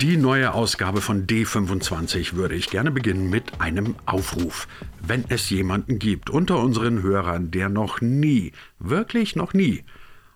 [0.00, 4.68] Die neue Ausgabe von D25 würde ich gerne beginnen mit einem Aufruf.
[5.00, 9.84] Wenn es jemanden gibt unter unseren Hörern, der noch nie, wirklich noch nie,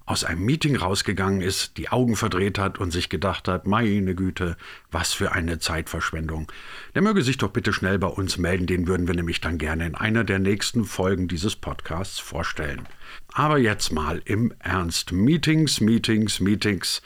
[0.07, 4.57] aus einem Meeting rausgegangen ist, die Augen verdreht hat und sich gedacht hat, meine Güte,
[4.91, 6.51] was für eine Zeitverschwendung.
[6.95, 9.87] Der möge sich doch bitte schnell bei uns melden, den würden wir nämlich dann gerne
[9.87, 12.89] in einer der nächsten Folgen dieses Podcasts vorstellen.
[13.35, 15.13] Aber jetzt mal im Ernst.
[15.13, 17.03] Meetings, Meetings, Meetings.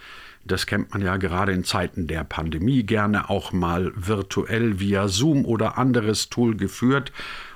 [0.46, 5.44] Das kennt man ja gerade in Zeiten der Pandemie gerne auch mal virtuell via Zoom
[5.44, 7.12] oder anderes Tool geführt.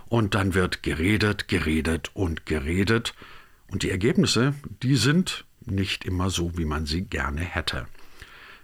[0.08, 3.14] Und dann wird geredet, geredet und geredet.
[3.70, 7.86] Und die Ergebnisse, die sind nicht immer so, wie man sie gerne hätte.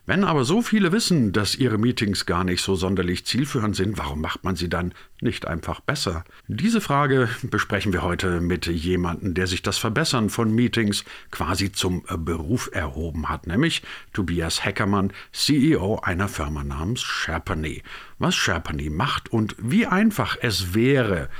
[0.06, 4.20] Wenn aber so viele wissen, dass ihre Meetings gar nicht so sonderlich zielführend sind, warum
[4.20, 6.24] macht man sie dann nicht einfach besser?
[6.46, 12.04] Diese Frage besprechen wir heute mit jemandem, der sich das Verbessern von Meetings quasi zum
[12.18, 13.82] Beruf erhoben hat, nämlich
[14.12, 17.82] Tobias Heckermann, CEO einer Firma namens Sherpany.
[18.18, 21.30] Was Sherpany macht und wie einfach es wäre,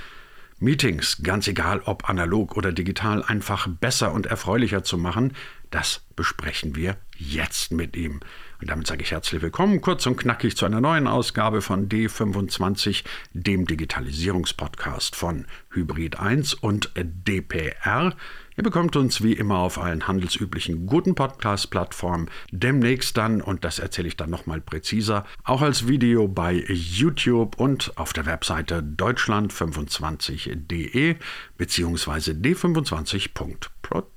[0.59, 5.35] Meetings, ganz egal ob analog oder digital, einfach besser und erfreulicher zu machen,
[5.71, 8.21] das besprechen wir jetzt mit ihm.
[8.65, 13.05] Und damit sage ich herzlich willkommen, kurz und knackig zu einer neuen Ausgabe von D25,
[13.35, 18.15] dem Digitalisierungspodcast von Hybrid 1 und DPR.
[18.57, 22.31] Ihr bekommt uns wie immer auf allen handelsüblichen guten Podcast-Plattformen.
[22.53, 27.93] Demnächst dann, und das erzähle ich dann nochmal präziser, auch als Video bei YouTube und
[27.99, 31.17] auf der Webseite deutschland25.de
[31.59, 32.33] bzw.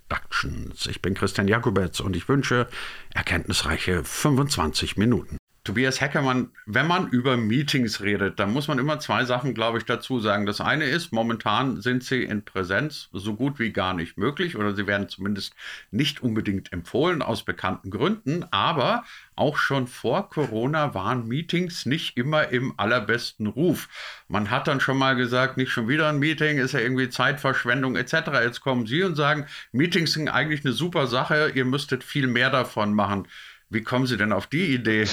[0.09, 0.87] d25.productions.
[0.89, 2.67] Ich bin Christian Jakobetz und ich wünsche
[3.13, 5.37] erkenntnisreiche 25 Minuten.
[5.67, 9.83] Tobias Heckermann, wenn man über Meetings redet, dann muss man immer zwei Sachen, glaube ich,
[9.83, 10.45] dazu sagen.
[10.45, 14.73] Das eine ist, momentan sind sie in Präsenz so gut wie gar nicht möglich oder
[14.73, 15.53] sie werden zumindest
[15.91, 18.45] nicht unbedingt empfohlen aus bekannten Gründen.
[18.49, 19.03] Aber
[19.35, 23.89] auch schon vor Corona waren Meetings nicht immer im allerbesten Ruf.
[24.29, 27.97] Man hat dann schon mal gesagt, nicht schon wieder ein Meeting, ist ja irgendwie Zeitverschwendung
[27.97, 28.13] etc.
[28.41, 32.51] Jetzt kommen Sie und sagen, Meetings sind eigentlich eine super Sache, ihr müsstet viel mehr
[32.51, 33.27] davon machen.
[33.69, 35.07] Wie kommen Sie denn auf die Idee?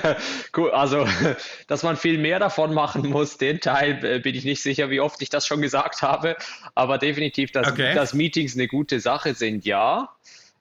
[0.52, 1.06] Gut, also,
[1.68, 5.00] dass man viel mehr davon machen muss, den Teil äh, bin ich nicht sicher, wie
[5.00, 6.36] oft ich das schon gesagt habe,
[6.74, 7.94] aber definitiv, dass, okay.
[7.94, 10.10] dass Meetings eine gute Sache sind, ja.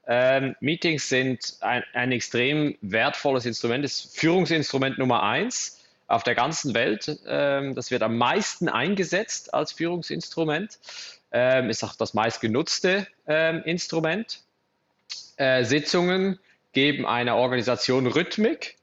[0.06, 6.76] Ähm, Meetings sind ein, ein extrem wertvolles Instrument, das Führungsinstrument Nummer eins auf der ganzen
[6.76, 7.20] Welt.
[7.28, 10.78] Ähm, das wird am meisten eingesetzt als Führungsinstrument,
[11.32, 14.42] ähm, ist auch das meistgenutzte ähm, Instrument.
[15.38, 16.38] Äh, Sitzungen
[16.74, 18.76] geben einer Organisation Rhythmik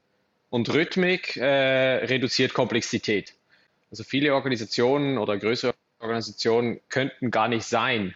[0.49, 3.33] und Rhythmik äh, reduziert Komplexität.
[3.89, 8.15] Also viele Organisationen oder größere Organisationen könnten gar nicht sein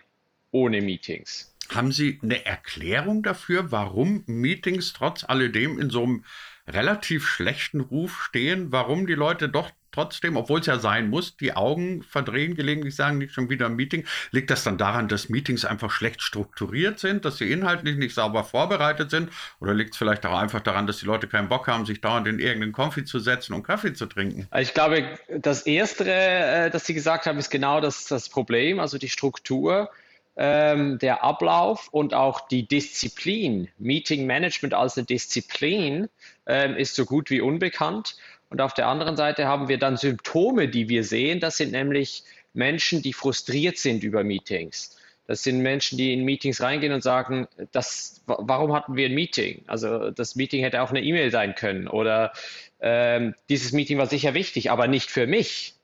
[0.51, 1.55] ohne Meetings.
[1.69, 6.25] Haben Sie eine Erklärung dafür, warum Meetings trotz alledem in so einem
[6.67, 11.53] relativ schlechten Ruf stehen, warum die Leute doch trotzdem, obwohl es ja sein muss, die
[11.53, 14.05] Augen verdrehen, gelegentlich sagen, nicht schon wieder ein Meeting.
[14.31, 18.43] Liegt das dann daran, dass Meetings einfach schlecht strukturiert sind, dass sie inhaltlich nicht sauber
[18.43, 19.29] vorbereitet sind?
[19.59, 22.27] Oder liegt es vielleicht auch einfach daran, dass die Leute keinen Bock haben, sich dauernd
[22.27, 24.47] in irgendeinen Konfi zu setzen und Kaffee zu trinken?
[24.57, 28.97] Ich glaube, das Erste, äh, das Sie gesagt haben, ist genau das, das Problem, also
[28.97, 29.89] die Struktur.
[30.37, 36.07] Ähm, der Ablauf und auch die Disziplin, Meeting Management als eine Disziplin,
[36.45, 38.15] ähm, ist so gut wie unbekannt.
[38.51, 41.39] Und auf der anderen Seite haben wir dann Symptome, die wir sehen.
[41.39, 42.23] Das sind nämlich
[42.53, 44.97] Menschen, die frustriert sind über Meetings.
[45.25, 49.63] Das sind Menschen, die in Meetings reingehen und sagen, das, warum hatten wir ein Meeting?
[49.67, 52.33] Also das Meeting hätte auch eine E-Mail sein können oder
[52.81, 55.75] ähm, dieses Meeting war sicher wichtig, aber nicht für mich.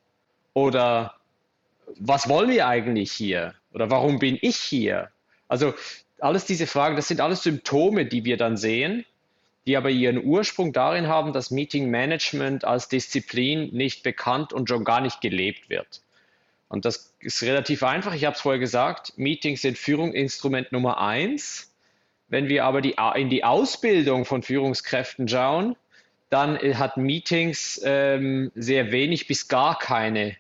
[0.53, 1.16] Oder
[1.95, 3.53] was wollen wir eigentlich hier?
[3.72, 5.09] Oder warum bin ich hier?
[5.47, 5.73] Also
[6.19, 9.05] alles diese Fragen, das sind alles Symptome, die wir dann sehen
[9.67, 14.85] die aber ihren Ursprung darin haben, dass Meeting Management als Disziplin nicht bekannt und schon
[14.85, 16.01] gar nicht gelebt wird.
[16.69, 18.13] Und das ist relativ einfach.
[18.13, 21.73] Ich habe es vorher gesagt, Meetings sind Führungsinstrument Nummer eins.
[22.29, 25.75] Wenn wir aber die, in die Ausbildung von Führungskräften schauen,
[26.29, 30.37] dann hat Meetings ähm, sehr wenig bis gar keine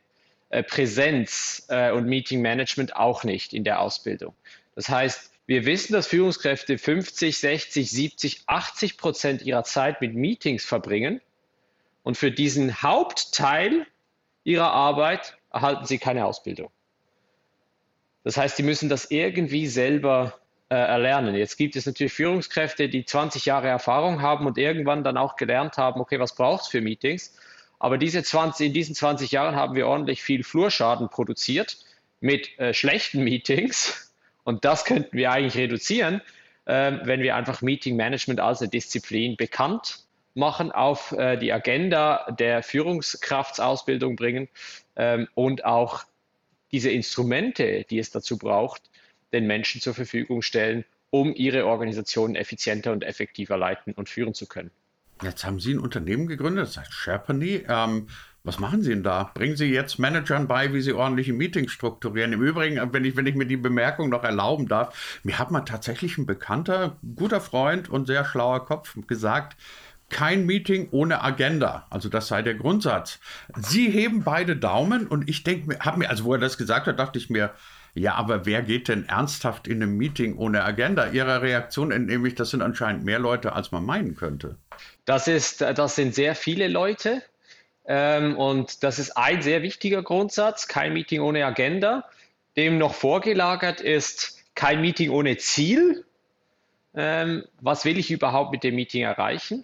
[0.49, 4.33] äh, Präsenz äh, und Meeting Management auch nicht in der Ausbildung.
[4.75, 10.65] Das heißt, wir wissen, dass Führungskräfte 50, 60, 70, 80 Prozent ihrer Zeit mit Meetings
[10.65, 11.21] verbringen.
[12.03, 13.87] Und für diesen Hauptteil
[14.43, 16.69] ihrer Arbeit erhalten sie keine Ausbildung.
[18.25, 20.37] Das heißt, sie müssen das irgendwie selber
[20.69, 21.33] äh, erlernen.
[21.33, 25.77] Jetzt gibt es natürlich Führungskräfte, die 20 Jahre Erfahrung haben und irgendwann dann auch gelernt
[25.77, 27.37] haben, okay, was braucht es für Meetings?
[27.79, 31.77] Aber diese 20, in diesen 20 Jahren haben wir ordentlich viel Flurschaden produziert
[32.19, 34.06] mit äh, schlechten Meetings
[34.47, 36.21] und das könnten wir eigentlich reduzieren,
[36.63, 40.05] äh, wenn wir einfach Meeting Management als eine Disziplin bekannt
[40.35, 44.47] machen, auf äh, die Agenda der Führungskraftsausbildung bringen
[44.95, 46.05] ähm, und auch
[46.71, 48.83] diese Instrumente, die es dazu braucht,
[49.33, 54.47] den Menschen zur Verfügung stellen, um ihre Organisation effizienter und effektiver leiten und führen zu
[54.47, 54.71] können.
[55.23, 57.65] Jetzt haben Sie ein Unternehmen gegründet, das heißt Sherpany.
[57.67, 58.07] Ähm,
[58.43, 59.31] was machen Sie denn da?
[59.33, 62.31] Bringen Sie jetzt Managern bei, wie sie ordentliche Meetings strukturieren?
[62.31, 65.61] Im Übrigen, wenn ich, wenn ich mir die Bemerkung noch erlauben darf, mir hat mal
[65.61, 69.57] tatsächlich ein bekannter, guter Freund und sehr schlauer Kopf gesagt,
[70.09, 71.87] kein Meeting ohne Agenda.
[71.89, 73.19] Also das sei der Grundsatz.
[73.57, 76.87] Sie heben beide Daumen und ich denke mir, habe mir, also wo er das gesagt
[76.87, 77.51] hat, dachte ich mir,
[77.93, 81.07] ja, aber wer geht denn ernsthaft in einem Meeting ohne Agenda?
[81.09, 84.55] Ihrer Reaktion entnehme ich, das sind anscheinend mehr Leute, als man meinen könnte.
[85.07, 87.23] Das, ist, das sind sehr viele Leute.
[87.87, 92.03] Ähm, und das ist ein sehr wichtiger Grundsatz, kein Meeting ohne Agenda.
[92.57, 96.03] Dem noch vorgelagert ist kein Meeting ohne Ziel.
[96.93, 99.63] Ähm, was will ich überhaupt mit dem Meeting erreichen?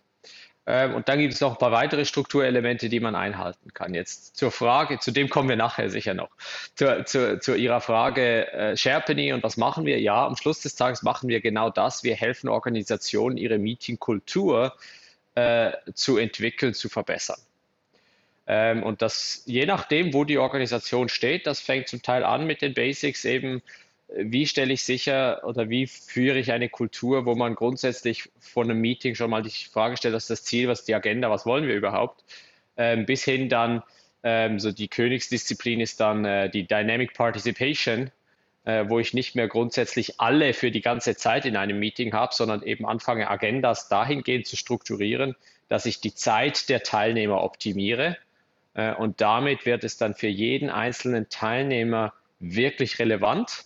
[0.66, 3.94] Ähm, und dann gibt es noch ein paar weitere Strukturelemente, die man einhalten kann.
[3.94, 6.30] Jetzt zur Frage, zu dem kommen wir nachher sicher noch.
[6.76, 10.00] Zu, zu, zu Ihrer Frage äh, Sherpany und was machen wir?
[10.00, 12.06] Ja, am Schluss des Tages machen wir genau das.
[12.06, 14.74] Wir helfen Organisationen, ihre Meetingkultur
[15.36, 17.40] äh, zu entwickeln, zu verbessern.
[18.46, 22.62] Ähm, und das, je nachdem, wo die Organisation steht, das fängt zum Teil an mit
[22.62, 23.62] den Basics eben,
[24.16, 28.80] wie stelle ich sicher oder wie führe ich eine Kultur, wo man grundsätzlich vor einem
[28.80, 31.46] Meeting schon mal die Frage stellt, was ist das Ziel, was ist die Agenda, was
[31.46, 32.24] wollen wir überhaupt,
[32.78, 33.82] ähm, bis hin dann,
[34.24, 38.12] ähm, so die Königsdisziplin ist dann äh, die Dynamic Participation,
[38.66, 42.34] äh, wo ich nicht mehr grundsätzlich alle für die ganze Zeit in einem Meeting habe,
[42.34, 45.36] sondern eben anfange, Agendas dahingehend zu strukturieren,
[45.68, 48.18] dass ich die Zeit der Teilnehmer optimiere
[48.74, 53.66] äh, und damit wird es dann für jeden einzelnen Teilnehmer wirklich relevant.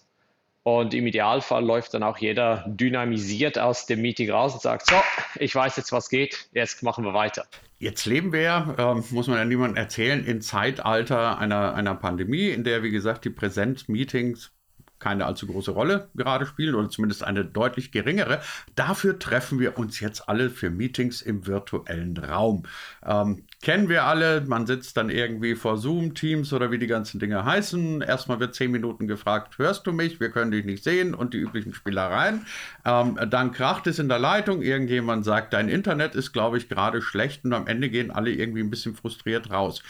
[0.63, 4.95] Und im Idealfall läuft dann auch jeder dynamisiert aus dem Meeting raus und sagt, so,
[5.39, 7.45] ich weiß jetzt, was geht, jetzt machen wir weiter.
[7.79, 12.65] Jetzt leben wir, äh, muss man ja niemandem erzählen, im Zeitalter einer, einer Pandemie, in
[12.65, 14.51] der, wie gesagt, die Präsenzmeetings
[14.99, 18.41] keine allzu große Rolle gerade spielen oder zumindest eine deutlich geringere.
[18.75, 22.63] Dafür treffen wir uns jetzt alle für Meetings im virtuellen Raum.
[23.05, 27.19] Ähm, kennen wir alle, man sitzt dann irgendwie vor Zoom, Teams oder wie die ganzen
[27.19, 28.01] Dinge heißen.
[28.01, 30.19] Erstmal wird zehn Minuten gefragt, hörst du mich?
[30.19, 32.45] Wir können dich nicht sehen und die üblichen Spielereien.
[32.85, 37.01] Ähm, dann kracht es in der Leitung, irgendjemand sagt, dein Internet ist, glaube ich, gerade
[37.01, 39.83] schlecht und am Ende gehen alle irgendwie ein bisschen frustriert raus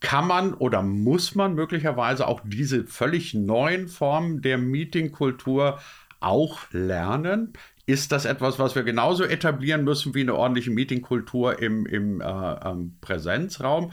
[0.00, 5.78] kann man oder muss man möglicherweise auch diese völlig neuen Formen der Meetingkultur
[6.20, 7.52] auch lernen?
[7.84, 12.56] Ist das etwas, was wir genauso etablieren müssen wie eine ordentliche Meetingkultur im, im äh,
[13.00, 13.92] Präsenzraum?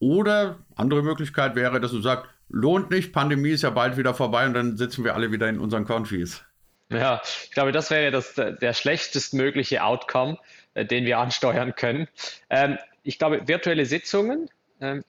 [0.00, 4.46] Oder andere Möglichkeit wäre, dass du sagst, lohnt nicht, Pandemie ist ja bald wieder vorbei
[4.46, 6.42] und dann sitzen wir alle wieder in unseren Confis.
[6.90, 10.38] Ja, ich glaube, das wäre das, der schlechtestmögliche Outcome,
[10.74, 12.08] äh, den wir ansteuern können.
[12.48, 14.48] Ähm, ich glaube, virtuelle Sitzungen ähm,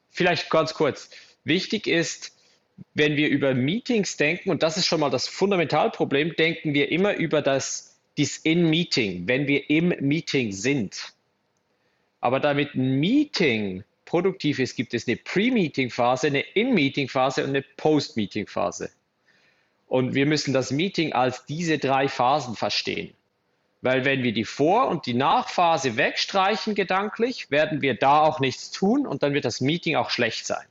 [0.09, 1.09] vielleicht ganz kurz.
[1.43, 2.35] Wichtig ist,
[2.93, 7.15] wenn wir über Meetings denken, und das ist schon mal das Fundamentalproblem, denken wir immer
[7.15, 11.13] über das, das In-Meeting, wenn wir im Meeting sind.
[12.21, 18.89] Aber damit ein Meeting produktiv ist, gibt es eine Pre-Meeting-Phase, eine In-Meeting-Phase und eine Post-Meeting-Phase.
[19.87, 23.13] Und wir müssen das Meeting als diese drei Phasen verstehen.
[23.81, 28.71] Weil wenn wir die Vor- und die Nachphase wegstreichen gedanklich, werden wir da auch nichts
[28.71, 30.65] tun und dann wird das Meeting auch schlecht sein.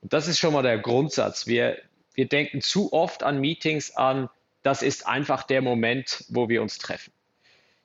[0.00, 1.46] Und das ist schon mal der Grundsatz.
[1.46, 1.78] Wir,
[2.14, 4.28] wir denken zu oft an Meetings an,
[4.62, 7.12] das ist einfach der Moment, wo wir uns treffen.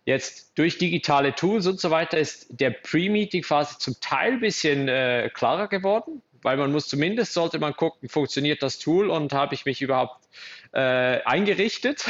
[0.06, 5.30] Jetzt durch digitale Tools und so weiter ist der Pre-Meeting-Phase zum Teil ein bisschen äh,
[5.32, 9.66] klarer geworden, weil man muss zumindest, sollte man gucken, funktioniert das Tool und habe ich
[9.66, 10.28] mich überhaupt
[10.74, 12.06] äh, eingerichtet.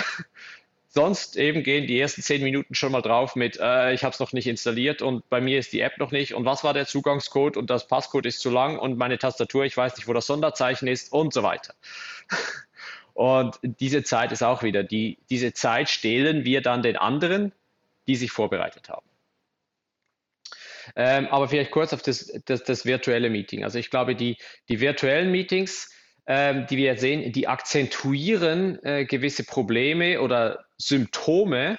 [0.93, 4.19] Sonst eben gehen die ersten zehn Minuten schon mal drauf mit, äh, ich habe es
[4.19, 6.85] noch nicht installiert und bei mir ist die App noch nicht und was war der
[6.85, 10.27] Zugangscode und das Passcode ist zu lang und meine Tastatur, ich weiß nicht, wo das
[10.27, 11.73] Sonderzeichen ist und so weiter.
[13.13, 17.51] Und diese Zeit ist auch wieder, die, diese Zeit stehlen wir dann den anderen,
[18.07, 19.05] die sich vorbereitet haben.
[20.95, 23.65] Ähm, aber vielleicht kurz auf das, das, das virtuelle Meeting.
[23.65, 24.37] Also ich glaube, die,
[24.69, 25.91] die virtuellen Meetings
[26.33, 31.77] ähm, die wir sehen, die akzentuieren äh, gewisse Probleme oder Symptome,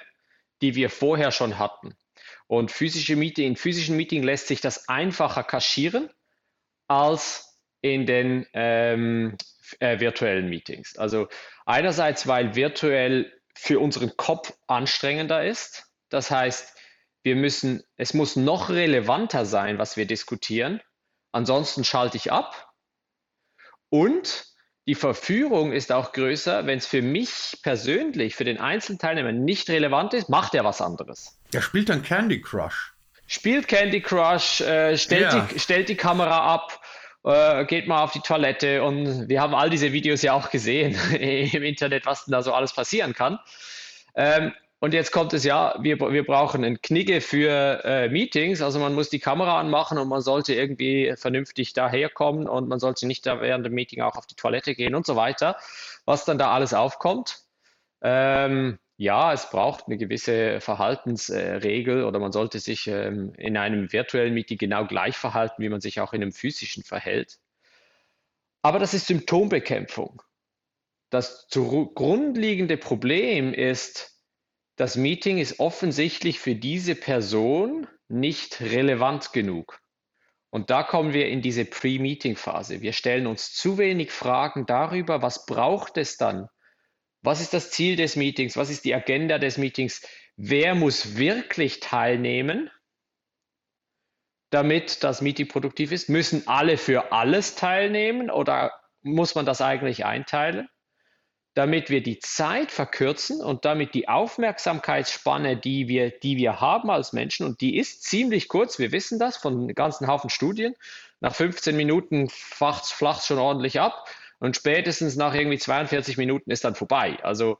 [0.61, 1.97] die wir vorher schon hatten.
[2.45, 6.07] Und physische Meeting, in physischen Meetings lässt sich das einfacher kaschieren
[6.87, 9.37] als in den ähm,
[9.79, 10.99] äh, virtuellen Meetings.
[10.99, 11.29] Also
[11.65, 15.87] einerseits, weil virtuell für unseren Kopf anstrengender ist.
[16.09, 16.77] Das heißt,
[17.23, 20.79] wir müssen, es muss noch relevanter sein, was wir diskutieren.
[21.31, 22.72] Ansonsten schalte ich ab
[23.93, 24.45] und
[24.87, 30.15] die Verführung ist auch größer, wenn es für mich persönlich, für den Einzelteilnehmer nicht relevant
[30.15, 31.37] ist, macht er was anderes.
[31.53, 32.91] Er spielt dann Candy Crush.
[33.27, 35.41] Spielt Candy Crush, äh, stellt, ja.
[35.41, 36.81] die, stellt die Kamera ab,
[37.23, 40.97] äh, geht mal auf die Toilette und wir haben all diese Videos ja auch gesehen
[41.13, 43.37] im Internet, was denn da so alles passieren kann.
[44.15, 44.53] Ähm,
[44.83, 48.61] und jetzt kommt es ja, wir, wir brauchen einen Knigge für äh, Meetings.
[48.61, 53.07] Also man muss die Kamera anmachen und man sollte irgendwie vernünftig daherkommen und man sollte
[53.07, 55.55] nicht da während dem Meeting auch auf die Toilette gehen und so weiter.
[56.03, 57.45] Was dann da alles aufkommt.
[58.01, 64.33] Ähm, ja, es braucht eine gewisse Verhaltensregel oder man sollte sich ähm, in einem virtuellen
[64.33, 67.39] Meeting genau gleich verhalten, wie man sich auch in einem physischen verhält.
[68.61, 70.21] Aber das ist Symptombekämpfung.
[71.09, 74.12] Das zugrundliegende Problem ist,
[74.75, 79.79] das Meeting ist offensichtlich für diese Person nicht relevant genug.
[80.49, 82.81] Und da kommen wir in diese Pre-Meeting-Phase.
[82.81, 86.47] Wir stellen uns zu wenig Fragen darüber, was braucht es dann?
[87.23, 88.57] Was ist das Ziel des Meetings?
[88.57, 90.05] Was ist die Agenda des Meetings?
[90.35, 92.69] Wer muss wirklich teilnehmen,
[94.51, 96.09] damit das Meeting produktiv ist?
[96.09, 100.67] Müssen alle für alles teilnehmen oder muss man das eigentlich einteilen?
[101.53, 107.13] Damit wir die Zeit verkürzen und damit die Aufmerksamkeitsspanne, die wir, die wir haben als
[107.13, 110.75] Menschen, und die ist ziemlich kurz, wir wissen das von ganzen Haufen Studien,
[111.19, 114.07] nach 15 Minuten flacht es schon ordentlich ab
[114.39, 117.17] und spätestens nach irgendwie 42 Minuten ist dann vorbei.
[117.23, 117.59] Also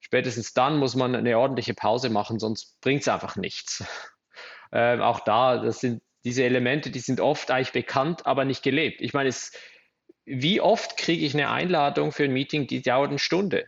[0.00, 3.84] spätestens dann muss man eine ordentliche Pause machen, sonst bringt es einfach nichts.
[4.76, 9.00] Ähm, auch da, das sind diese Elemente, die sind oft eigentlich bekannt, aber nicht gelebt.
[9.02, 9.52] Ich meine, es,
[10.24, 13.66] wie oft kriege ich eine Einladung für ein Meeting, die dauert eine Stunde?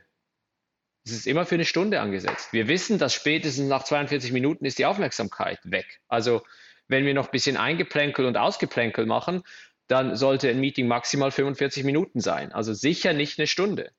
[1.05, 2.53] Es ist immer für eine Stunde angesetzt.
[2.53, 6.01] Wir wissen, dass spätestens nach 42 Minuten ist die Aufmerksamkeit weg.
[6.09, 6.43] Also
[6.89, 9.43] wenn wir noch ein bisschen Eingeplänkel und Ausgeplänkel machen,
[9.87, 12.53] dann sollte ein Meeting maximal 45 Minuten sein.
[12.53, 13.93] Also sicher nicht eine Stunde.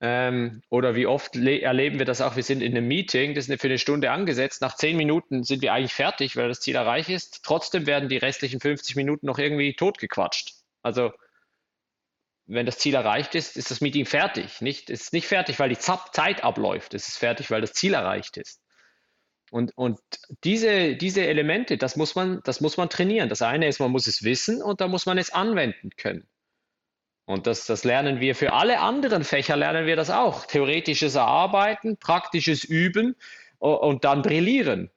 [0.00, 3.60] Ähm, oder wie oft erleben wir das auch, wir sind in einem Meeting, das ist
[3.60, 7.08] für eine Stunde angesetzt, nach 10 Minuten sind wir eigentlich fertig, weil das Ziel erreicht
[7.08, 7.42] ist.
[7.44, 10.54] Trotzdem werden die restlichen 50 Minuten noch irgendwie totgequatscht.
[10.82, 11.12] Also
[12.46, 14.60] wenn das Ziel erreicht ist, ist das Meeting fertig.
[14.60, 16.94] Nicht, es ist nicht fertig, weil die Zeit abläuft.
[16.94, 18.60] Es ist fertig, weil das Ziel erreicht ist.
[19.50, 19.98] Und, und
[20.44, 23.28] diese, diese Elemente, das muss, man, das muss man trainieren.
[23.28, 26.26] Das eine ist, man muss es wissen und da muss man es anwenden können.
[27.26, 30.46] Und das, das lernen wir für alle anderen Fächer, lernen wir das auch.
[30.46, 33.16] Theoretisches Erarbeiten, praktisches Üben
[33.58, 34.90] und dann brillieren.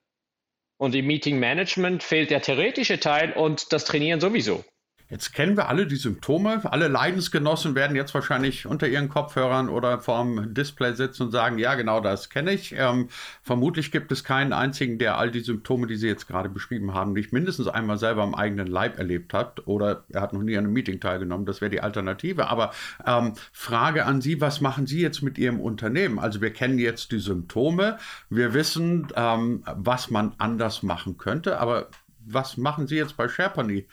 [0.77, 4.63] Und im Meeting Management fehlt der theoretische Teil und das Trainieren sowieso.
[5.11, 6.61] Jetzt kennen wir alle die Symptome.
[6.71, 11.73] Alle Leidensgenossen werden jetzt wahrscheinlich unter ihren Kopfhörern oder vorm Display sitzen und sagen, ja,
[11.73, 12.75] genau das kenne ich.
[12.77, 13.09] Ähm,
[13.41, 17.13] vermutlich gibt es keinen einzigen, der all die Symptome, die Sie jetzt gerade beschrieben haben,
[17.13, 20.65] nicht mindestens einmal selber am eigenen Leib erlebt hat oder er hat noch nie an
[20.65, 21.47] einem Meeting teilgenommen.
[21.47, 22.47] Das wäre die Alternative.
[22.47, 22.71] Aber
[23.03, 26.19] ähm, Frage an Sie, was machen Sie jetzt mit Ihrem Unternehmen?
[26.19, 27.97] Also wir kennen jetzt die Symptome.
[28.29, 31.59] Wir wissen, ähm, was man anders machen könnte.
[31.59, 31.87] Aber
[32.23, 33.87] was machen Sie jetzt bei SharePony?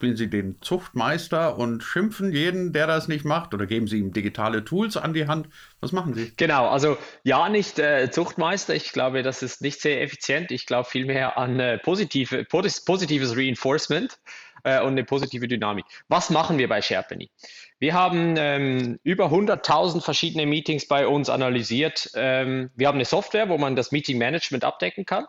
[0.00, 3.52] Spielen Sie den Zuchtmeister und schimpfen jeden, der das nicht macht?
[3.52, 5.50] Oder geben Sie ihm digitale Tools an die Hand?
[5.82, 6.32] Was machen Sie?
[6.38, 8.74] Genau, also ja, nicht äh, Zuchtmeister.
[8.74, 10.52] Ich glaube, das ist nicht sehr effizient.
[10.52, 14.18] Ich glaube vielmehr an äh, positive, positives Reinforcement
[14.64, 15.84] äh, und eine positive Dynamik.
[16.08, 17.30] Was machen wir bei Sherpany?
[17.78, 22.10] Wir haben ähm, über 100.000 verschiedene Meetings bei uns analysiert.
[22.14, 25.26] Ähm, wir haben eine Software, wo man das Meeting Management abdecken kann.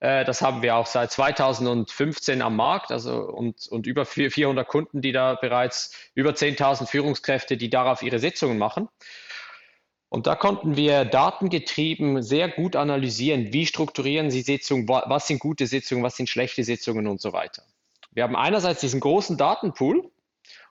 [0.00, 5.02] Äh, das haben wir auch seit 2015 am Markt, also und, und über 400 Kunden,
[5.02, 8.88] die da bereits über 10.000 Führungskräfte, die darauf ihre Sitzungen machen.
[10.08, 15.68] Und da konnten wir datengetrieben sehr gut analysieren, wie strukturieren Sie Sitzungen, was sind gute
[15.68, 17.62] Sitzungen, was sind schlechte Sitzungen und so weiter.
[18.10, 20.10] Wir haben einerseits diesen großen Datenpool,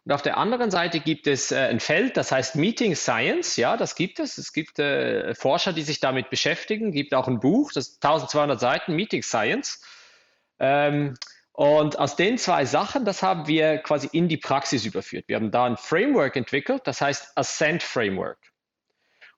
[0.06, 3.58] und auf der anderen Seite gibt es äh, ein Feld, das heißt Meeting Science.
[3.58, 4.38] Ja, das gibt es.
[4.38, 6.90] Es gibt äh, Forscher, die sich damit beschäftigen.
[6.90, 9.82] Es gibt auch ein Buch, das ist 1200 Seiten, Meeting Science.
[10.60, 11.16] Ähm,
[11.52, 15.26] und aus den zwei Sachen, das haben wir quasi in die Praxis überführt.
[15.28, 18.40] Wir haben da ein Framework entwickelt, das heißt Ascent Framework.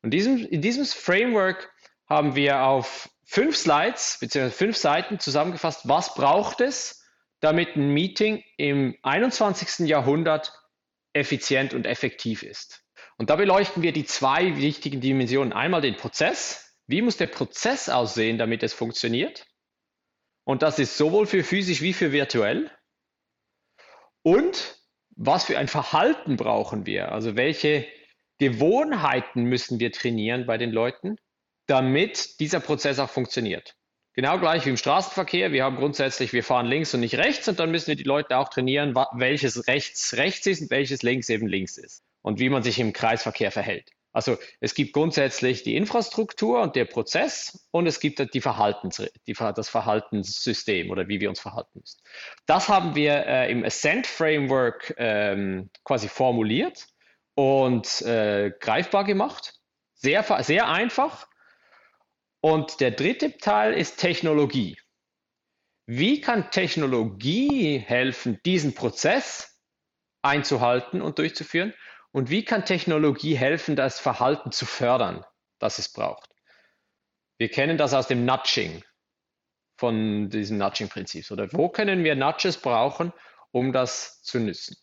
[0.03, 1.72] Und diesem, in diesem Framework
[2.08, 4.51] haben wir auf fünf Slides bzw.
[4.51, 7.00] fünf Seiten zusammengefasst, was braucht es,
[7.41, 9.88] damit ein Meeting im 21.
[9.88, 10.53] Jahrhundert
[11.13, 12.86] effizient und effektiv ist.
[13.17, 15.51] Und da beleuchten wir die zwei wichtigen Dimensionen.
[15.51, 16.77] Einmal den Prozess.
[16.88, 19.45] Wie muss der Prozess aussehen, damit es funktioniert?
[20.43, 22.71] Und das ist sowohl für physisch wie für virtuell.
[24.24, 24.79] Und
[25.15, 27.12] was für ein Verhalten brauchen wir?
[27.12, 27.88] Also welche
[28.39, 31.17] Gewohnheiten müssen wir trainieren bei den Leuten,
[31.67, 33.75] damit dieser Prozess auch funktioniert?
[34.13, 35.51] Genau gleich wie im Straßenverkehr.
[35.51, 38.38] Wir haben grundsätzlich, wir fahren links und nicht rechts und dann müssen wir die Leute
[38.38, 42.03] auch trainieren, welches rechts rechts ist und welches links eben links ist.
[42.22, 43.91] und wie man sich im Kreisverkehr verhält.
[44.13, 49.34] Also es gibt grundsätzlich die Infrastruktur und der Prozess und es gibt die Verhaltens, die,
[49.34, 52.01] das Verhaltenssystem oder wie wir uns verhalten müssen.
[52.46, 56.88] Das haben wir äh, im Ascent Framework ähm, quasi formuliert
[57.36, 59.53] und äh, greifbar gemacht.
[59.94, 61.27] Sehr, sehr einfach.
[62.41, 64.77] Und der dritte Teil ist Technologie.
[65.86, 69.62] Wie kann Technologie helfen, diesen Prozess
[70.24, 71.74] einzuhalten und durchzuführen?
[72.12, 75.24] Und wie kann Technologie helfen, das Verhalten zu fördern,
[75.60, 76.29] das es braucht?
[77.38, 78.83] Wir kennen das aus dem Nudging,
[79.77, 81.29] von diesem Nudging-Prinzip.
[81.31, 83.13] Oder wo können wir Nudges brauchen,
[83.51, 84.77] um das zu nützen?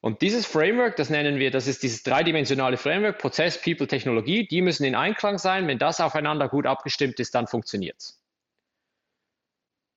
[0.00, 4.62] Und dieses Framework, das nennen wir, das ist dieses dreidimensionale Framework, Prozess, People, Technologie, die
[4.62, 5.68] müssen in Einklang sein.
[5.68, 8.20] Wenn das aufeinander gut abgestimmt ist, dann funktioniert es.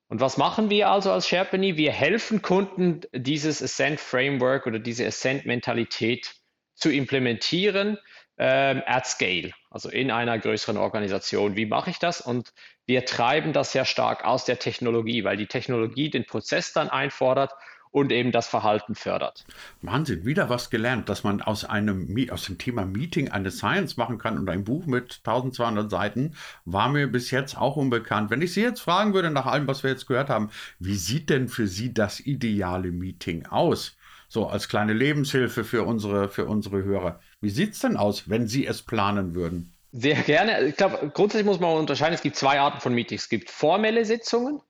[0.10, 1.78] Und was machen wir also als Sherpany?
[1.78, 6.36] Wir helfen Kunden, dieses Ascent Framework oder diese Ascent Mentalität
[6.76, 7.98] zu implementieren
[8.38, 11.56] ähm, at scale, also in einer größeren Organisation.
[11.56, 12.20] Wie mache ich das?
[12.22, 12.54] Und
[12.86, 17.54] wir treiben das sehr stark aus der Technologie, weil die Technologie den Prozess dann einfordert
[17.94, 19.46] und eben das Verhalten fördert.
[19.82, 24.18] Wahnsinn, wieder was gelernt, dass man aus einem aus dem Thema Meeting eine Science machen
[24.18, 26.36] kann und ein Buch mit 1200 Seiten
[26.66, 28.32] war mir bis jetzt auch unbekannt.
[28.32, 31.30] Wenn ich Sie jetzt fragen würde nach allem, was wir jetzt gehört haben, wie sieht
[31.30, 33.96] denn für Sie das ideale Meeting aus?
[34.28, 37.20] So als kleine Lebenshilfe für unsere, für unsere Hörer.
[37.42, 39.72] Wie sieht es denn aus, wenn Sie es planen würden?
[39.92, 40.66] Sehr gerne.
[40.66, 43.24] Ich glaube, grundsätzlich muss man unterscheiden, es gibt zwei Arten von Meetings.
[43.24, 44.62] Es gibt formelle Sitzungen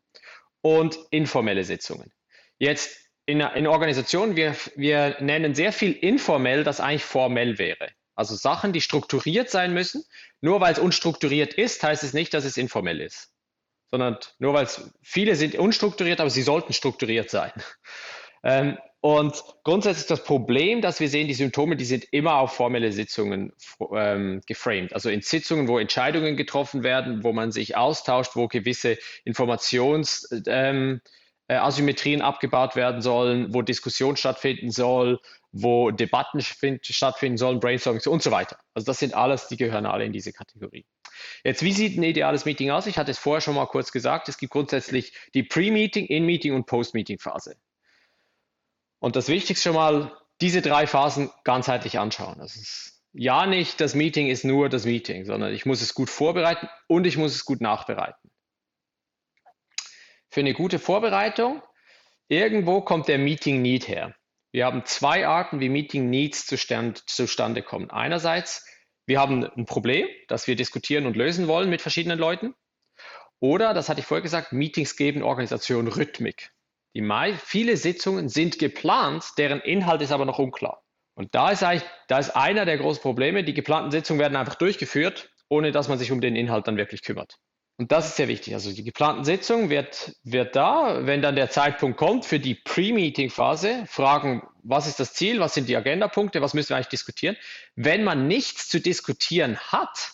[0.62, 2.12] und informelle Sitzungen.
[2.58, 7.90] Jetzt in, in Organisationen, wir, wir nennen sehr viel informell, das eigentlich formell wäre.
[8.16, 10.04] Also Sachen, die strukturiert sein müssen.
[10.42, 13.32] Nur weil es unstrukturiert ist, heißt es nicht, dass es informell ist.
[13.92, 17.52] Sondern nur weil es viele sind unstrukturiert, aber sie sollten strukturiert sein.
[18.46, 22.92] Ähm, und grundsätzlich das Problem, dass wir sehen, die Symptome, die sind immer auf formelle
[22.92, 23.54] Sitzungen
[23.96, 24.94] ähm, geframed.
[24.94, 31.02] Also in Sitzungen, wo Entscheidungen getroffen werden, wo man sich austauscht, wo gewisse Informationsasymmetrien ähm,
[31.56, 35.20] äh, abgebaut werden sollen, wo Diskussion stattfinden soll,
[35.52, 38.58] wo Debatten stattfinden sollen, Brainstorming und so weiter.
[38.74, 40.86] Also das sind alles, die gehören alle in diese Kategorie.
[41.44, 42.88] Jetzt, wie sieht ein ideales Meeting aus?
[42.88, 44.30] Ich hatte es vorher schon mal kurz gesagt.
[44.30, 47.56] Es gibt grundsätzlich die Pre-Meeting, In-Meeting und Post-Meeting-Phase.
[49.00, 52.40] Und das Wichtigste schon mal, diese drei Phasen ganzheitlich anschauen.
[52.40, 56.10] Das ist ja nicht, das Meeting ist nur das Meeting, sondern ich muss es gut
[56.10, 58.32] vorbereiten und ich muss es gut nachbereiten.
[60.34, 61.62] Für eine gute Vorbereitung,
[62.28, 64.16] irgendwo kommt der Meeting Need her.
[64.52, 67.92] Wir haben zwei Arten, wie Meeting Needs zustande kommen.
[67.92, 68.68] Einerseits,
[69.06, 72.56] wir haben ein Problem, das wir diskutieren und lösen wollen mit verschiedenen Leuten.
[73.42, 76.50] Oder, das hatte ich vorher gesagt, Meetings geben Organisation Rhythmik.
[76.96, 80.82] Die Mai, viele Sitzungen sind geplant, deren Inhalt ist aber noch unklar.
[81.14, 83.44] Und da ist eigentlich, da ist einer der großen Probleme.
[83.44, 87.04] Die geplanten Sitzungen werden einfach durchgeführt, ohne dass man sich um den Inhalt dann wirklich
[87.04, 87.38] kümmert.
[87.78, 88.54] Und das ist sehr wichtig.
[88.54, 93.86] Also die geplanten Sitzungen wird, wird da, wenn dann der Zeitpunkt kommt für die Pre-Meeting-Phase,
[93.88, 97.36] fragen, was ist das Ziel, was sind die Agendapunkte, was müssen wir eigentlich diskutieren.
[97.76, 100.12] Wenn man nichts zu diskutieren hat,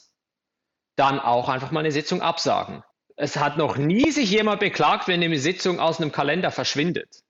[0.96, 2.84] dann auch einfach mal eine Sitzung absagen.
[3.18, 7.24] Es hat noch nie sich jemand beklagt, wenn eine Sitzung aus einem Kalender verschwindet.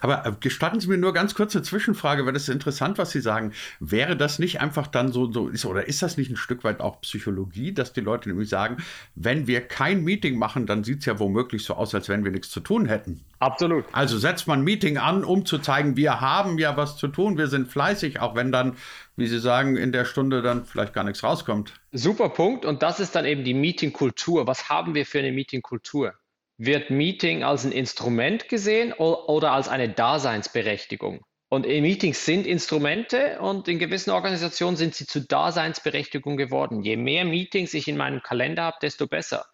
[0.00, 3.10] Aber äh, gestatten Sie mir nur ganz kurz eine Zwischenfrage, weil das ist interessant, was
[3.10, 3.52] Sie sagen.
[3.80, 6.80] Wäre das nicht einfach dann so, so ist, oder ist das nicht ein Stück weit
[6.80, 8.78] auch Psychologie, dass die Leute nämlich sagen,
[9.14, 12.30] wenn wir kein Meeting machen, dann sieht es ja womöglich so aus, als wenn wir
[12.30, 13.24] nichts zu tun hätten.
[13.38, 13.84] Absolut.
[13.92, 17.36] Also setzt man ein Meeting an, um zu zeigen, wir haben ja was zu tun,
[17.36, 18.76] wir sind fleißig, auch wenn dann,
[19.16, 21.74] wie Sie sagen, in der Stunde dann vielleicht gar nichts rauskommt.
[21.92, 22.64] Super Punkt.
[22.64, 24.46] Und das ist dann eben die Meetingkultur.
[24.46, 26.14] Was haben wir für eine Meetingkultur?
[26.56, 31.24] Wird Meeting als ein Instrument gesehen oder als eine Daseinsberechtigung?
[31.48, 36.82] Und Meetings sind Instrumente und in gewissen Organisationen sind sie zu Daseinsberechtigung geworden.
[36.82, 39.46] Je mehr Meetings ich in meinem Kalender habe, desto besser.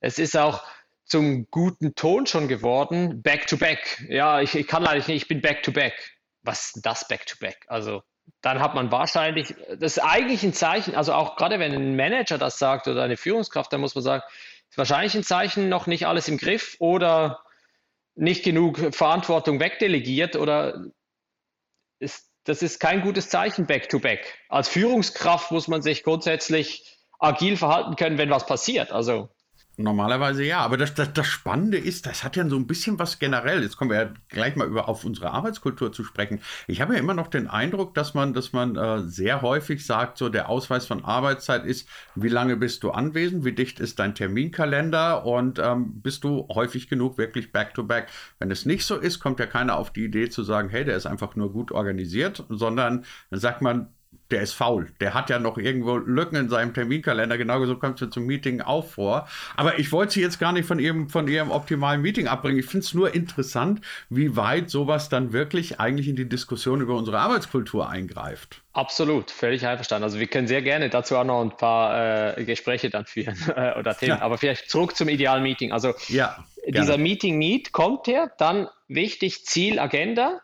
[0.00, 0.62] Es ist auch
[1.04, 4.04] zum guten Ton schon geworden, back-to-back.
[4.08, 5.94] Ja, ich, ich, kann leider nicht, ich bin back-to-back.
[5.94, 6.10] -back.
[6.42, 7.62] Was ist das back-to-back?
[7.62, 7.68] -back?
[7.68, 8.02] Also
[8.42, 12.38] dann hat man wahrscheinlich, das ist eigentlich ein Zeichen, also auch gerade wenn ein Manager
[12.38, 14.22] das sagt oder eine Führungskraft, dann muss man sagen,
[14.70, 17.44] ist wahrscheinlich ein Zeichen, noch nicht alles im Griff oder
[18.14, 20.86] nicht genug Verantwortung wegdelegiert oder
[21.98, 24.24] ist, das ist kein gutes Zeichen back-to-back.
[24.24, 24.34] -back.
[24.48, 28.92] Als Führungskraft muss man sich grundsätzlich agil verhalten können, wenn was passiert.
[28.92, 29.28] Also
[29.82, 33.18] Normalerweise ja, aber das, das, das Spannende ist, das hat ja so ein bisschen was
[33.18, 33.62] generell.
[33.62, 36.40] Jetzt kommen wir ja gleich mal über auf unsere Arbeitskultur zu sprechen.
[36.66, 40.18] Ich habe ja immer noch den Eindruck, dass man, dass man äh, sehr häufig sagt,
[40.18, 44.14] so der Ausweis von Arbeitszeit ist, wie lange bist du anwesend, wie dicht ist dein
[44.14, 48.08] Terminkalender und ähm, bist du häufig genug wirklich back to back.
[48.38, 50.96] Wenn es nicht so ist, kommt ja keiner auf die Idee zu sagen, hey, der
[50.96, 53.88] ist einfach nur gut organisiert, sondern dann sagt man,
[54.30, 54.88] der ist faul.
[55.00, 57.36] Der hat ja noch irgendwo Lücken in seinem Terminkalender.
[57.36, 59.28] Genau so kommt es zum Meeting auch vor.
[59.56, 62.58] Aber ich wollte Sie jetzt gar nicht von Ihrem, von Ihrem optimalen Meeting abbringen.
[62.58, 66.94] Ich finde es nur interessant, wie weit sowas dann wirklich eigentlich in die Diskussion über
[66.94, 68.62] unsere Arbeitskultur eingreift.
[68.72, 70.04] Absolut, völlig einverstanden.
[70.04, 73.36] Also wir können sehr gerne dazu auch noch ein paar äh, Gespräche dann führen
[73.78, 74.18] oder Themen.
[74.18, 74.22] Ja.
[74.22, 75.72] Aber vielleicht zurück zum idealen Meeting.
[75.72, 80.40] Also ja, dieser Meeting Need kommt her, dann wichtig Ziel, Agenda.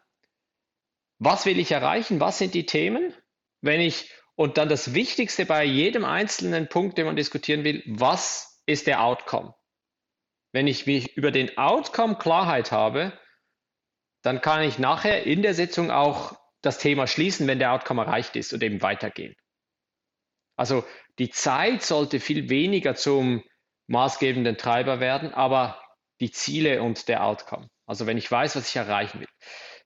[1.19, 2.21] Was will ich erreichen?
[2.21, 3.15] Was sind die Themen?
[3.61, 8.63] Wenn ich, und dann das Wichtigste bei jedem einzelnen Punkt, den man diskutieren will, was
[8.67, 9.55] ist der Outcome?
[10.53, 13.19] Wenn ich, über den Outcome Klarheit habe,
[14.23, 18.37] dann kann ich nachher in der Sitzung auch das Thema schließen, wenn der Outcome erreicht
[18.37, 19.35] ist und eben weitergehen.
[20.57, 20.85] Also
[21.19, 23.45] die Zeit sollte viel weniger zum
[23.89, 25.81] maßgebenden Treiber werden, aber
[26.21, 27.69] die Ziele und der Outcome.
[27.87, 29.29] Also wenn ich weiß, was ich erreichen will.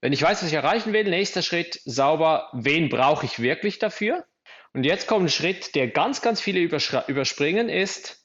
[0.00, 4.24] Wenn ich weiß, was ich erreichen will, nächster Schritt sauber, wen brauche ich wirklich dafür?
[4.72, 8.24] Und jetzt kommt ein Schritt, der ganz, ganz viele überspringen, ist,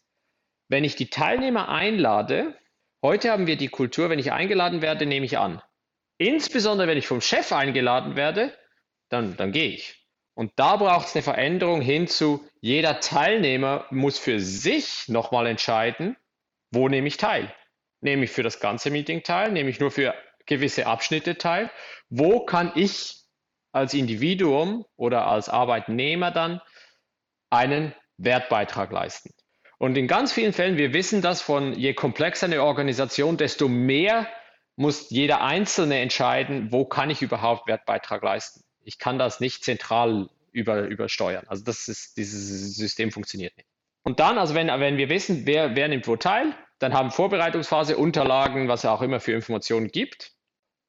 [0.70, 2.58] wenn ich die Teilnehmer einlade,
[3.04, 5.62] heute haben wir die Kultur, wenn ich eingeladen werde, nehme ich an.
[6.18, 8.58] Insbesondere wenn ich vom Chef eingeladen werde,
[9.10, 10.08] dann, dann gehe ich.
[10.34, 16.16] Und da braucht es eine Veränderung hin zu, jeder Teilnehmer muss für sich nochmal entscheiden,
[16.72, 17.54] wo nehme ich teil.
[18.02, 20.14] Nehme ich für das ganze Meeting teil, nehme ich nur für
[20.46, 21.72] gewisse Abschnitte teil.
[22.10, 23.22] Wo kann ich
[23.72, 26.62] als Individuum oder als Arbeitnehmer dann
[27.50, 29.34] einen Wertbeitrag leisten?
[29.78, 34.28] Und in ganz vielen Fällen, wir wissen das von je komplexer eine Organisation, desto mehr
[34.78, 38.62] muss jeder Einzelne entscheiden, wo kann ich überhaupt Wertbeitrag leisten.
[38.82, 41.46] Ich kann das nicht zentral über, übersteuern.
[41.48, 43.68] Also das ist, dieses System funktioniert nicht.
[44.04, 47.98] Und dann, also wenn, wenn wir wissen, wer, wer nimmt wo teil, dann haben Vorbereitungsphase,
[47.98, 50.35] Unterlagen, was es auch immer für Informationen gibt.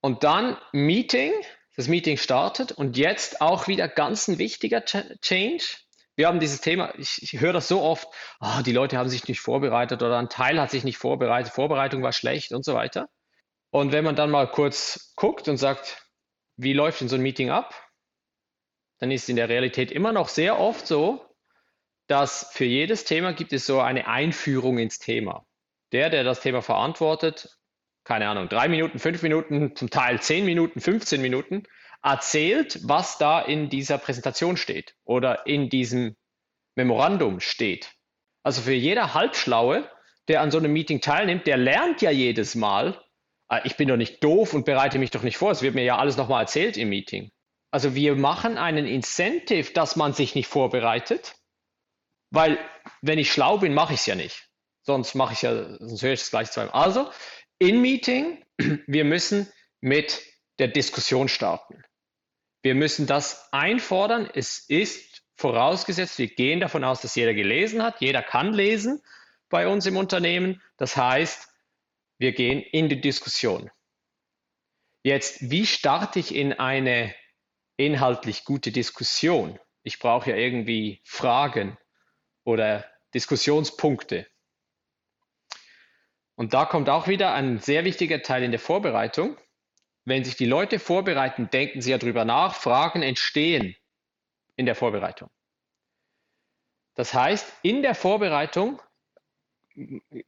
[0.00, 1.32] Und dann Meeting,
[1.76, 5.64] das Meeting startet und jetzt auch wieder ganz ein wichtiger Change.
[6.14, 8.08] Wir haben dieses Thema, ich, ich höre das so oft,
[8.40, 12.02] oh, die Leute haben sich nicht vorbereitet oder ein Teil hat sich nicht vorbereitet, Vorbereitung
[12.02, 13.08] war schlecht und so weiter.
[13.70, 16.06] Und wenn man dann mal kurz guckt und sagt,
[16.56, 17.74] wie läuft denn so ein Meeting ab,
[18.98, 21.26] dann ist in der Realität immer noch sehr oft so,
[22.06, 25.44] dass für jedes Thema gibt es so eine Einführung ins Thema.
[25.92, 27.58] Der, der das Thema verantwortet,
[28.06, 31.64] keine Ahnung, drei Minuten, fünf Minuten, zum Teil zehn Minuten, 15 Minuten,
[32.02, 36.16] erzählt, was da in dieser Präsentation steht oder in diesem
[36.76, 37.92] Memorandum steht.
[38.44, 39.90] Also für jeder Halbschlaue,
[40.28, 43.02] der an so einem Meeting teilnimmt, der lernt ja jedes Mal,
[43.50, 45.84] äh, ich bin doch nicht doof und bereite mich doch nicht vor, es wird mir
[45.84, 47.32] ja alles nochmal erzählt im Meeting.
[47.72, 51.34] Also wir machen einen Incentive, dass man sich nicht vorbereitet,
[52.30, 52.58] weil
[53.02, 54.48] wenn ich schlau bin, mache ich es ja nicht.
[54.82, 56.72] Sonst mache ich ja, sonst höre ich es gleich zweimal.
[56.72, 57.10] Also
[57.58, 58.44] in Meeting,
[58.86, 60.22] wir müssen mit
[60.58, 61.82] der Diskussion starten.
[62.62, 64.28] Wir müssen das einfordern.
[64.32, 68.00] Es ist vorausgesetzt, wir gehen davon aus, dass jeder gelesen hat.
[68.00, 69.02] Jeder kann lesen
[69.48, 70.62] bei uns im Unternehmen.
[70.76, 71.48] Das heißt,
[72.18, 73.70] wir gehen in die Diskussion.
[75.04, 77.14] Jetzt, wie starte ich in eine
[77.76, 79.58] inhaltlich gute Diskussion?
[79.84, 81.78] Ich brauche ja irgendwie Fragen
[82.42, 84.26] oder Diskussionspunkte.
[86.36, 89.36] Und da kommt auch wieder ein sehr wichtiger Teil in der Vorbereitung.
[90.04, 93.74] Wenn sich die Leute vorbereiten, denken sie ja drüber nach, Fragen entstehen
[94.54, 95.30] in der Vorbereitung.
[96.94, 98.80] Das heißt, in der Vorbereitung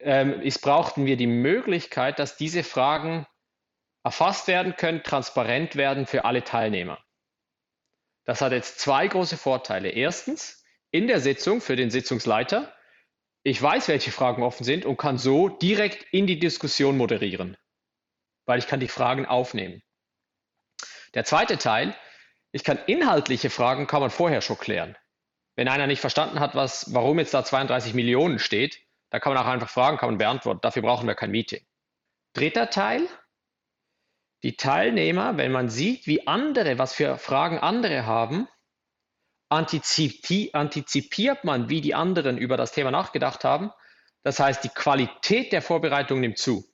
[0.00, 3.26] ähm, ist, brauchten wir die Möglichkeit, dass diese Fragen
[4.02, 6.98] erfasst werden können, transparent werden für alle Teilnehmer.
[8.24, 9.90] Das hat jetzt zwei große Vorteile.
[9.90, 12.74] Erstens, in der Sitzung für den Sitzungsleiter
[13.42, 17.56] ich weiß, welche Fragen offen sind und kann so direkt in die Diskussion moderieren,
[18.46, 19.82] weil ich kann die Fragen aufnehmen.
[21.14, 21.94] Der zweite Teil,
[22.52, 24.96] ich kann inhaltliche Fragen kann man vorher schon klären.
[25.56, 29.42] Wenn einer nicht verstanden hat, was, warum jetzt da 32 Millionen steht, da kann man
[29.42, 30.60] auch einfach fragen, kann man beantworten.
[30.62, 31.64] Dafür brauchen wir kein Meeting.
[32.34, 33.08] Dritter Teil,
[34.42, 38.46] die Teilnehmer, wenn man sieht, wie andere, was für Fragen andere haben,
[39.48, 43.70] antizipiert man, wie die anderen über das Thema nachgedacht haben.
[44.22, 46.64] Das heißt, die Qualität der Vorbereitung nimmt zu,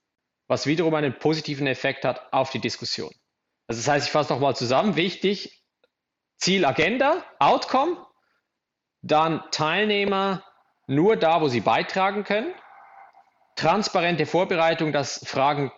[0.49, 3.13] was wiederum einen positiven Effekt hat auf die Diskussion.
[3.67, 5.63] Also das heißt, ich fasse nochmal zusammen, wichtig,
[6.37, 8.05] Ziel, Agenda, Outcome,
[9.03, 10.45] dann Teilnehmer
[10.87, 12.53] nur da, wo sie beitragen können,
[13.57, 15.73] transparente Vorbereitung, dass Fragen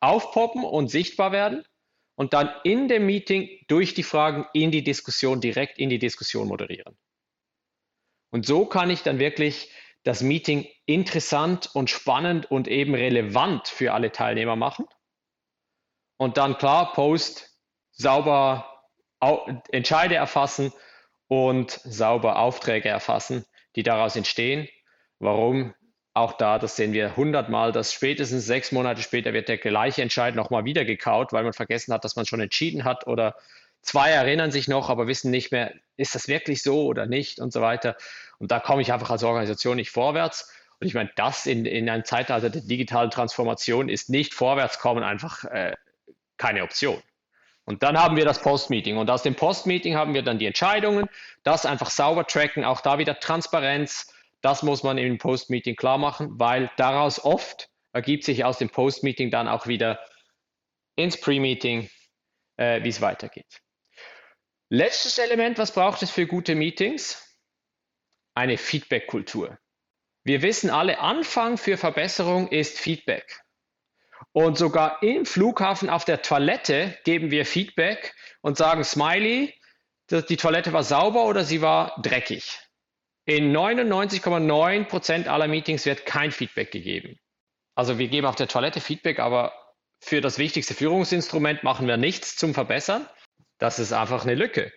[0.00, 1.64] aufpoppen und sichtbar werden
[2.16, 6.48] und dann in dem Meeting durch die Fragen in die Diskussion, direkt in die Diskussion
[6.48, 6.96] moderieren.
[8.30, 9.70] Und so kann ich dann wirklich
[10.02, 14.86] das Meeting interessant und spannend und eben relevant für alle Teilnehmer machen.
[16.16, 17.60] Und dann klar, Post,
[17.92, 18.72] sauber
[19.70, 20.72] Entscheide erfassen
[21.28, 24.68] und sauber Aufträge erfassen, die daraus entstehen.
[25.18, 25.74] Warum?
[26.16, 30.34] Auch da, das sehen wir hundertmal, dass spätestens sechs Monate später wird der gleiche Entscheid
[30.34, 33.36] nochmal wieder gekaut, weil man vergessen hat, dass man schon entschieden hat oder
[33.82, 37.52] zwei erinnern sich noch, aber wissen nicht mehr, ist das wirklich so oder nicht und
[37.52, 37.98] so weiter.
[38.38, 40.50] Und da komme ich einfach als Organisation nicht vorwärts.
[40.80, 45.44] Und ich meine, das in, in einem Zeitalter der digitalen Transformation ist nicht vorwärtskommen einfach
[45.44, 45.76] äh,
[46.38, 47.02] keine Option.
[47.66, 48.96] Und dann haben wir das Post-Meeting.
[48.96, 51.10] Und aus dem Post-Meeting haben wir dann die Entscheidungen,
[51.42, 54.14] das einfach sauber tracken, auch da wieder Transparenz.
[54.46, 59.32] Das muss man im Post-Meeting klar machen, weil daraus oft ergibt sich aus dem Post-Meeting
[59.32, 59.98] dann auch wieder
[60.94, 61.90] ins Pre-Meeting,
[62.56, 63.60] äh, wie es weitergeht.
[64.68, 67.36] Letztes Element, was braucht es für gute Meetings?
[68.36, 69.58] Eine Feedback-Kultur.
[70.22, 73.42] Wir wissen alle, Anfang für Verbesserung ist Feedback.
[74.30, 79.52] Und sogar im Flughafen auf der Toilette geben wir Feedback und sagen, Smiley,
[80.08, 82.65] die Toilette war sauber oder sie war dreckig.
[83.26, 87.18] In 99,9 Prozent aller Meetings wird kein Feedback gegeben.
[87.74, 89.52] Also wir geben auf der Toilette Feedback, aber
[90.00, 93.06] für das wichtigste Führungsinstrument machen wir nichts zum Verbessern.
[93.58, 94.72] Das ist einfach eine Lücke.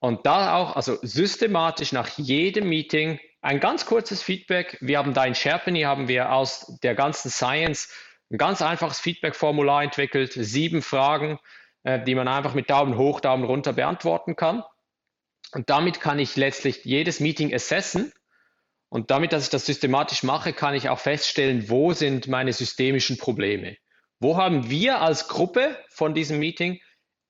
[0.00, 4.76] Und da auch, also systematisch nach jedem Meeting ein ganz kurzes Feedback.
[4.80, 7.90] Wir haben da in Sherpany, haben wir aus der ganzen Science
[8.30, 11.38] ein ganz einfaches Feedback-Formular entwickelt, sieben Fragen,
[11.84, 14.64] äh, die man einfach mit Daumen hoch, Daumen runter beantworten kann.
[15.54, 18.12] Und damit kann ich letztlich jedes Meeting assessen.
[18.88, 23.18] Und damit, dass ich das systematisch mache, kann ich auch feststellen, wo sind meine systemischen
[23.18, 23.76] Probleme.
[24.20, 26.80] Wo haben wir als Gruppe von diesem Meeting,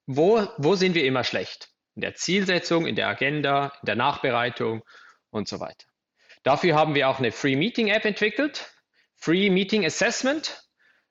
[0.06, 1.68] wo, wo sind wir immer schlecht?
[1.94, 4.82] In der Zielsetzung, in der Agenda, in der Nachbereitung
[5.30, 5.86] und so weiter.
[6.42, 8.70] Dafür haben wir auch eine Free Meeting App entwickelt.
[9.16, 10.64] Free Meeting Assessment.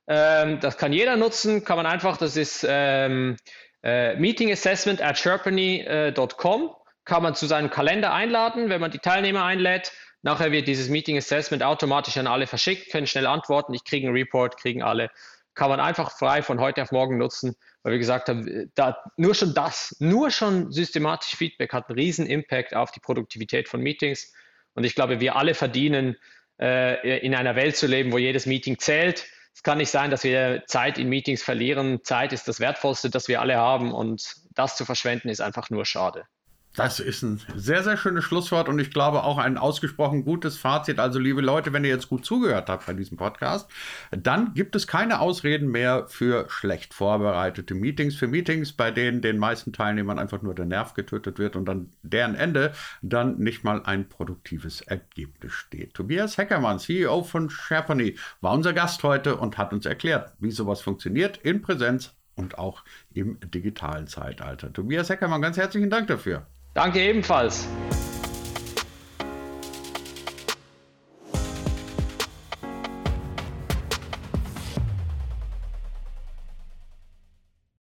[0.08, 3.38] Ähm, das kann jeder nutzen, kann man einfach, das ist ähm,
[3.84, 9.44] äh, meetingassessment at sherpany.com, äh, kann man zu seinem Kalender einladen, wenn man die Teilnehmer
[9.44, 9.92] einlädt.
[10.22, 14.16] Nachher wird dieses Meeting Assessment automatisch an alle verschickt, können schnell antworten, ich kriege einen
[14.16, 15.10] Report, kriegen alle.
[15.54, 19.36] Kann man einfach frei von heute auf morgen nutzen, weil wir gesagt haben, da, nur
[19.36, 24.34] schon das, nur schon systematisch Feedback hat einen riesen Impact auf die Produktivität von Meetings.
[24.74, 26.16] Und ich glaube, wir alle verdienen,
[26.60, 30.24] äh, in einer Welt zu leben, wo jedes Meeting zählt es kann nicht sein, dass
[30.24, 32.04] wir Zeit in Meetings verlieren.
[32.04, 35.86] Zeit ist das Wertvollste, das wir alle haben und das zu verschwenden ist einfach nur
[35.86, 36.26] schade.
[36.76, 41.00] Das ist ein sehr, sehr schönes Schlusswort und ich glaube auch ein ausgesprochen gutes Fazit.
[41.00, 43.70] Also, liebe Leute, wenn ihr jetzt gut zugehört habt bei diesem Podcast,
[44.10, 49.38] dann gibt es keine Ausreden mehr für schlecht vorbereitete Meetings, für Meetings, bei denen den
[49.38, 53.84] meisten Teilnehmern einfach nur der Nerv getötet wird und dann deren Ende dann nicht mal
[53.84, 55.94] ein produktives Ergebnis steht.
[55.94, 60.82] Tobias Heckermann, CEO von Sherpany, war unser Gast heute und hat uns erklärt, wie sowas
[60.82, 62.84] funktioniert in Präsenz und auch
[63.14, 64.74] im digitalen Zeitalter.
[64.74, 66.48] Tobias Heckermann, ganz herzlichen Dank dafür.
[66.74, 67.68] Danke ebenfalls.